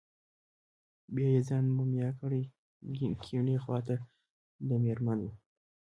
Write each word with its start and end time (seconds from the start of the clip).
بیا 1.13 1.27
یې 1.35 1.41
ځان 1.49 1.65
مومیا 1.77 2.09
کړی، 2.19 2.43
کیڼې 3.23 3.55
خواته 3.63 3.95
دده 4.59 4.75
مېرمن 4.83 5.19
وه. 5.23 5.33